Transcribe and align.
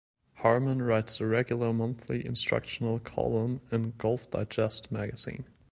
Harmon 0.37 0.81
writes 0.81 1.19
a 1.21 1.27
regular 1.27 1.71
monthly 1.71 2.25
instructional 2.25 2.97
column 2.97 3.61
in 3.71 3.93
"Golf 3.99 4.31
Digest" 4.31 4.91
magazine. 4.91 5.45